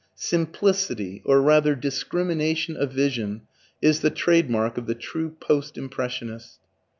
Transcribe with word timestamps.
Simplicity 0.15 1.21
or 1.25 1.43
rather 1.43 1.75
discrimination 1.75 2.75
of 2.75 2.91
vision 2.91 3.43
is 3.83 3.99
the 3.99 4.09
trademark 4.09 4.79
of 4.79 4.87
the 4.87 4.95
true 4.95 5.35
Post 5.39 5.77
Impressionist. 5.77 6.57